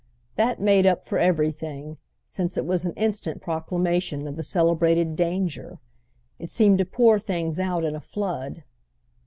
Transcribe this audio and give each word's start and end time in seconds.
That 0.35 0.59
made 0.59 0.87
up 0.87 1.05
for 1.05 1.19
everything, 1.19 1.97
since 2.25 2.57
it 2.57 2.65
was 2.65 2.85
an 2.85 2.93
instant 2.95 3.39
proclamation 3.39 4.27
of 4.27 4.35
the 4.35 4.41
celebrated 4.41 5.15
"danger"; 5.15 5.77
it 6.39 6.49
seemed 6.49 6.79
to 6.79 6.85
pour 6.85 7.19
things 7.19 7.59
out 7.59 7.83
in 7.83 7.95
a 7.95 8.01
flood. 8.01 8.63